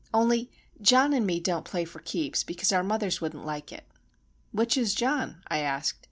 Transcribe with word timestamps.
Only, 0.15 0.49
John 0.81 1.13
an' 1.13 1.27
me 1.27 1.39
don't 1.39 1.63
play 1.63 1.85
for 1.85 1.99
keeps, 1.99 2.43
because 2.43 2.71
our 2.71 2.81
mothers 2.81 3.21
wouldn't 3.21 3.45
like 3.45 3.71
it." 3.71 3.83
"Which 4.51 4.75
is 4.75 4.95
John?" 4.95 5.43
I 5.47 5.59
asked. 5.59 5.99